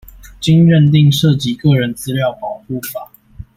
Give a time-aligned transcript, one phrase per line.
[0.39, 3.11] 經認定涉及個人資料保護法